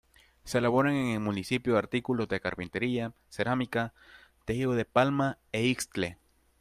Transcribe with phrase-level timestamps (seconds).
[0.45, 3.93] Se elaboran en el municipio artículos de carpintería, cerámica,
[4.45, 6.17] tejido de palma e ixtle...